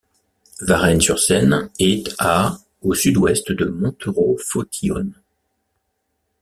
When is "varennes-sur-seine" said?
0.61-1.69